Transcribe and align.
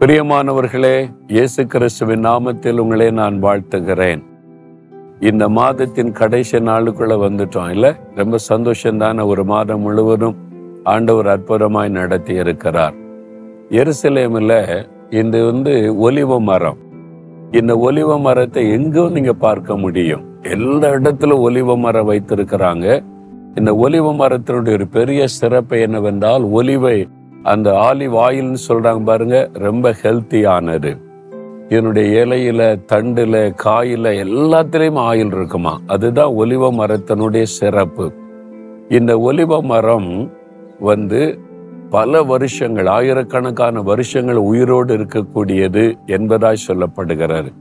பிரியமானவர்களே 0.00 1.10
இயேசு 1.26 1.66
கிறிஸ்துவின் 1.66 2.26
நாமத்தில் 2.26 2.78
உங்களை 2.78 3.10
நான் 3.10 3.42
வாழ்த்துகிறேன். 3.42 4.22
இந்த 5.20 5.48
மாதத்தின் 5.48 6.12
கடைசி 6.12 6.58
நாளுக்குள்ள 6.58 7.16
வந்துட்டோம். 7.24 7.70
இல்ல 7.70 8.00
ரொம்ப 8.14 8.36
சந்தோஷம்தான 8.48 9.26
ஒரு 9.26 9.44
மாதம் 9.44 9.80
முழுவதும் 9.80 10.36
ஆண்டவர் 10.84 11.26
அற்புதமாய் 11.26 11.88
நடத்தி 11.88 12.34
இருக்கிறார். 12.34 12.94
எருசலேமில் 13.68 14.86
இந்த 15.10 15.44
வந்து 15.44 15.94
ஒலிவ 16.10 16.40
மரம். 16.40 16.76
இந்த 17.50 17.74
ஒலிவ 17.74 18.20
மரத்தை 18.20 18.70
எங்கும் 18.70 19.12
நீங்க 19.12 19.32
பார்க்க 19.32 19.76
முடியும். 19.76 20.24
எல்லா 20.42 20.88
இடத்திலும் 20.88 21.48
ஒலிவ 21.48 21.78
மரம் 21.78 22.10
வைத்திருக்கிறாங்க. 22.10 23.04
இந்த 23.54 23.72
ஒலிவ 23.72 24.14
மரத்தினுடைய 24.14 24.72
ஒரு 24.72 24.86
பெரிய 24.86 25.26
சிறப்பு 25.26 25.80
என்னவென்றால் 25.80 26.42
ஒலிவை 26.42 27.08
அந்த 27.42 27.72
ஆலிவ் 27.72 28.14
ஆயில்னு 28.16 28.56
சொல்றாங்க 28.68 29.04
பாருங்க 29.04 29.50
ரொம்ப 29.52 29.94
ஹெல்த்தியானது. 30.02 30.96
இதனுடைய 31.68 32.26
இலையில 32.26 32.78
தண்டுல 32.92 33.52
காயில 33.64 34.10
எல்லாத்திலையும் 34.10 35.00
ஆயில் 35.00 35.34
இருக்குமா? 35.34 35.80
அதுதான் 35.86 36.32
ஒலிவ 36.32 36.72
மரத்தினுடைய 36.72 37.42
சிறப்பு. 37.42 38.12
இந்த 38.88 39.16
ஒலிவ 39.16 39.62
மரம் 39.62 40.32
வந்து 40.78 41.38
பல 41.90 42.22
வருஷங்கள் 42.22 42.86
ஆயிரக்கணக்கான 42.86 43.82
வருஷங்கள் 43.82 44.36
உயிரோடு 44.36 44.98
இருக்கக்கூடியது 44.98 45.98
என்பதாய் 46.06 46.56
சொல்லப்படுகிறார் 46.68 47.52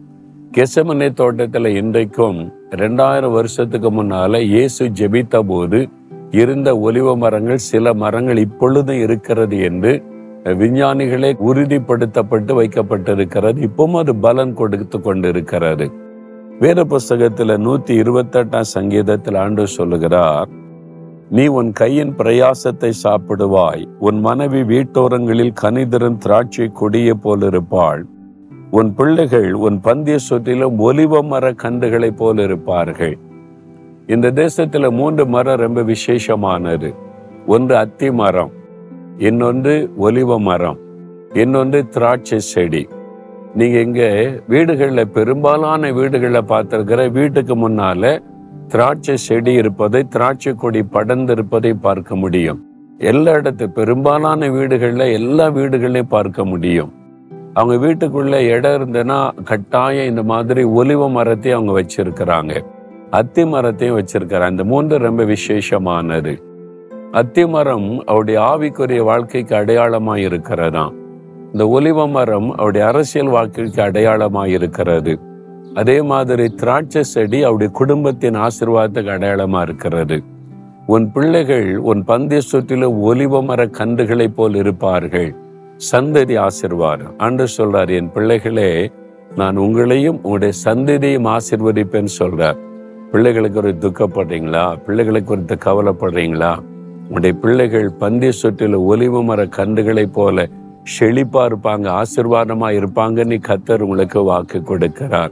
கெசமனை 0.58 1.14
தோட்டத்தில் 1.14 1.66
இன்றைக்கும் 1.66 2.54
ரெண்டாயிரம் 2.70 3.32
வருஷத்துக்கு 3.32 3.92
முன்னால 3.92 4.42
இயேசு 4.42 4.88
ஜெபித்த 4.88 5.40
போது 5.48 5.90
இருந்த 6.32 6.70
ஒலிவ 6.76 7.16
மரங்கள் 7.18 7.58
சில 7.58 7.94
மரங்கள் 7.94 8.38
இப்பொழுது 8.38 9.00
இருக்கிறது 9.00 9.58
என்று 9.59 10.03
விஞ்ஞானிகளே 10.44 11.31
உறுதிப்படுத்தப்பட்டு 11.45 12.52
வைக்கப்பட்டிருக்கிறது. 12.59 13.67
இப்பவும் 13.67 13.98
அது 13.98 14.16
பலன் 14.16 14.53
கொடுத்து 14.53 15.02
கொண்டிருக்கிறது. 15.02 15.92
வேத 16.59 16.84
புஸ்தகத்துல 16.84 17.58
நூத்தி 17.66 17.94
இருபத்தெட்டாம் 18.03 18.72
சங்கீதத்தில் 18.76 19.36
ஆண்டு 19.36 19.68
சொல்லுகிறார் 19.68 20.50
நீ 21.30 21.48
உன் 21.48 21.72
கையின் 21.72 22.14
பிரயாசத்தை 22.18 22.92
சாப்பிடுவாய். 23.03 23.84
உன் 24.00 24.20
மனைவி 24.20 24.62
வீட்டோரங்களில் 24.62 25.53
கனிதரும் 25.62 26.18
திராட்சை 26.18 26.72
கொடிய 26.73 27.14
போலிருப்பாள் 27.23 28.03
உன் 28.72 28.94
பிள்ளைகள் 28.94 29.53
உன் 29.53 29.80
பந்திய 29.84 30.18
சொத்திலும் 30.30 30.78
ஒலிவ 30.78 31.22
மர 31.22 31.52
கன்றுகளைப் 31.52 32.18
போல் 32.18 32.38
இருப்பார்கள். 32.38 33.18
இந்த 34.10 34.32
தேசத்துல 34.32 34.90
மூன்று 34.90 35.28
மரம் 35.28 35.60
ரொம்ப 35.60 35.82
விசேஷமானது. 35.82 36.96
ஒன்று 37.48 37.76
அத்தி 37.78 38.12
மரம் 38.12 38.52
இன்னொன்று 39.18 39.74
ஒலிவ 40.00 40.38
மரம் 40.40 40.78
இன்னொன்று 41.34 41.88
திராட்சை 41.88 42.40
செடி. 42.40 42.88
நீங்க 43.56 43.80
இங்க 43.80 44.32
வீடுகளில் 44.48 45.08
பெரும்பாலான 45.08 45.92
வீடுகளில் 45.92 46.50
பார்த்துருக்கிற 46.54 47.12
வீட்டுக்கு 47.12 47.56
முன்னால 47.56 48.20
திராட்சை 48.68 49.18
செடி 49.18 49.54
இருப்பதை 49.54 50.08
திராட்சை 50.08 50.54
கொடி 50.54 50.84
படர்ந்து 50.84 51.32
இருப்பதை 51.32 51.74
பார்க்க 51.74 52.16
முடியும். 52.16 52.64
எல்லா 52.98 53.32
இடத்து 53.32 53.68
பெரும்பாலான 53.68 54.50
வீடுகளில் 54.50 55.14
எல்லா 55.20 55.48
வீடுகளையும் 55.48 56.14
பார்க்க 56.18 56.46
முடியும். 56.46 56.92
அவங்க 57.54 57.88
வீட்டுக்குள்ள 57.88 58.36
இடம் 58.48 58.78
இருந்ததுன்னா 58.80 59.20
கட்டாயம் 59.44 60.06
இந்த 60.06 60.24
மாதிரி 60.24 60.64
ஒலிவ 60.64 61.10
மரத்தையும் 61.10 61.60
அவங்க 61.60 61.74
வச்சிருக்கிறாங்க. 61.82 62.66
அத்தி 63.10 63.46
மரத்தையும் 63.46 64.00
வச்சிருக்கிறாங்க 64.00 64.50
இந்த 64.50 64.64
மூன்று 64.64 64.98
ரொம்ப 64.98 65.24
விசேஷமானது. 65.24 66.38
அத்தி 67.12 67.48
மரம் 67.48 68.04
அவருடைய 68.06 68.40
ஆவிக்குரிய 68.40 69.04
வாழ்க்கைக்கு 69.04 69.56
அடையாளமா 69.56 70.16
இருக்கிறதாம். 70.16 70.94
இந்த 71.46 71.80
ஒலிவ 71.80 72.09
மரம் 72.09 72.52
அவருடைய 72.52 72.88
அரசியல் 72.88 73.28
வாழ்க்கைக்கு 73.28 73.81
அடையாளமா 73.81 74.48
இருக்கிறது. 74.48 75.19
அதே 75.74 76.02
மாதிரி 76.02 76.50
திராட்சை 76.50 77.03
செடி 77.03 77.42
அவருடைய 77.42 77.72
குடும்பத்தின் 77.72 78.36
ஆசிர்வாதத்துக்கு 78.36 79.12
அடையாளமா 79.18 79.62
இருக்கிறது. 79.62 80.24
உன் 80.88 81.12
பிள்ளைகள் 81.12 81.78
உன் 81.78 82.03
பந்திய 82.08 82.38
சுற்றிலும் 82.38 83.03
ஒலிவ 83.06 83.44
மர 83.44 83.66
கன்றுகளைப் 83.66 84.36
போல் 84.36 84.56
இருப்பார்கள். 84.56 85.36
சந்ததி 85.92 86.48
ஆசிர்வாதம். 86.48 87.16
அன்று 87.18 87.48
சொல்றார் 87.58 87.90
என் 87.90 88.12
பிள்ளைகளே 88.12 88.92
நான் 89.36 89.58
உங்களையும் 89.58 90.19
உங்களுடைய 90.22 90.53
சந்ததியையும் 90.64 91.38
ஆசிர்வதிப்பேன்னு 91.38 92.08
சொல்றார். 92.19 92.68
பிள்ளைகளுக்கு 93.12 93.59
ஒரு 93.59 93.75
துக்கப்படுறீங்களா? 93.80 94.84
பிள்ளைகளுக்கு 94.84 95.28
குறித்து 95.28 95.56
கவலைப்படுறீங்களா? 95.56 96.59
உங்களுடைய 97.02 97.40
பிள்ளைகள் 97.42 97.92
பந்தி 98.00 98.28
சுற்றில 98.28 98.75
ஒலிவ 98.90 99.24
மர 99.24 99.46
கன்றுகளைப் 99.46 100.14
போல 100.14 100.47
செழிப்பா 101.00 101.52
இருப்பாங்க 101.52 102.02
ஆசிர்வாதமா 102.02 102.69
இருப்பாங்கன்னு 102.72 103.40
கத்தர் 103.48 103.80
உங்களுக்கு 103.80 104.24
வாக்கு 104.24 104.59
கொடுக்கிறார். 104.59 105.31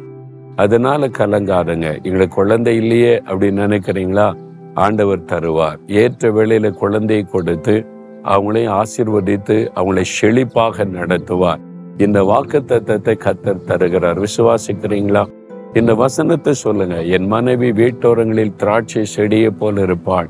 அதனால 0.56 1.08
கலங்காதுங்க. 1.08 2.04
எங்களுக்கு 2.04 2.36
குழந்தை 2.36 2.76
இல்லையே 2.76 3.18
அப்படின்னு 3.18 3.64
நினைக்கிறீங்களா? 3.66 4.34
ஆண்டவர் 4.74 5.24
தருவார். 5.24 5.78
ஏற்ற 5.88 6.32
வேளையில 6.32 6.72
குழந்தையை 6.72 7.26
கொடுத்து 7.26 7.86
அவங்களையும் 8.24 8.82
ஆசிர்வதித்து 8.82 9.70
அவங்களை 9.76 10.04
செழிப்பாக 10.22 10.86
நடத்துவார். 10.86 11.60
இந்த 11.98 12.24
வாக்கு 12.24 12.64
தத்தத்தை 12.68 13.18
கத்தர் 13.18 13.64
தருகிறார். 13.64 14.20
விசுவாசிக்கிறீங்களா? 14.20 15.37
இந்த 15.74 15.96
வசனத்தை 15.96 16.54
சொல்லுங்க. 16.54 17.04
என் 17.04 17.28
மனைவி 17.28 17.72
வீட்டோரங்களில் 17.72 18.56
திராட்சை 18.56 19.06
செடியை 19.06 19.50
போல 19.50 19.82
இருப்பாள். 19.82 20.30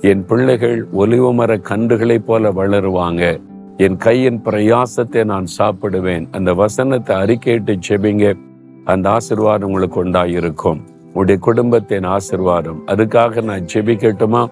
என் 0.00 0.26
பிள்ளைகள் 0.26 0.86
ஒலிவ 0.92 1.34
மர 1.34 1.56
கன்றுகளைப் 1.56 2.26
போல 2.26 2.52
வளருவாங்க. 2.52 3.40
என் 3.76 3.96
கையின் 3.96 4.40
பிரயாசத்தை 4.44 5.24
நான் 5.24 5.46
சாப்பிடுவேன். 5.58 6.28
அந்த 6.30 6.54
வசனத்தை 6.54 7.16
அறிக்கையிட்டு 7.16 7.78
செபிங்க 7.88 8.36
அந்த 8.84 9.10
ஆசிர்வாதம் 9.10 9.62
உங்களுக்கு 9.62 10.04
உண்டாயிருக்கும். 10.04 10.80
உடைய 11.12 11.40
குடும்பத்தின் 11.40 12.04
ஆசிர்வாதம். 12.04 12.80
அதுக்காக 12.86 13.42
நான் 13.42 13.66
செபிக்கட்டுமா 13.74 14.48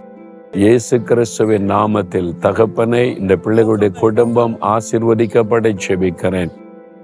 இயேசு 0.53 1.03
கிறிஸ்துவின் 1.03 1.71
நாமத்தில் 1.71 2.37
தகப்பனை 2.39 3.19
இந்த 3.19 3.37
பிள்ளைகளுடைய 3.45 3.99
குடும்பம் 3.99 4.57
ஆசிர்வதிக்கப்பட 4.61 5.79
செபிக்கிறேன் 5.89 6.51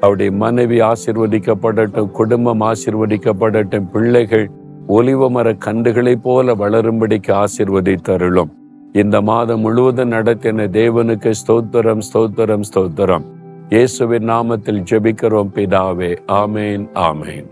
அவருடைய 0.00 0.33
மனைவி 0.33 0.81
ஆசிர்வதிக்கப்படட்டும் 0.81 2.11
குடும்பம் 2.11 2.61
ஆசிர்வதிக்கப்படட்டும் 2.61 3.91
பிள்ளைகள் 3.93 4.50
ஒலிவ 4.88 5.31
மர 5.31 5.55
கண்டுகளைப் 5.55 6.22
போல 6.22 6.55
வளரும்படிக்கு 6.55 7.44
ஆசிர்வதித்தருளும். 7.44 8.50
இந்த 8.93 9.21
மாதம் 9.21 9.61
முழுவதும் 9.61 10.12
நடத்தின 10.12 10.66
தேவனுக்கு 10.78 11.33
ஸ்தோத்திரம் 11.43 12.00
ஸ்தோத்திரம் 12.12 12.66
ஸ்தோத்திரம். 12.75 13.27
இயேசுவின் 13.69 14.28
நாமத்தில் 14.28 14.83
ஜெபிக்கிறோம் 14.91 15.50
பிதாவே. 15.55 16.12
ஆமேன் 16.27 16.87
ஆமேன். 16.94 17.49